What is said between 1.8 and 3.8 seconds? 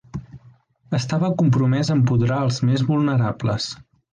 a empoderar als més vulnerables.